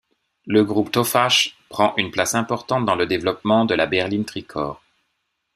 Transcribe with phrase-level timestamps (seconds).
[0.47, 4.81] Le groupe Tofaş prend une place importante dans le développement de la berline tri-corps.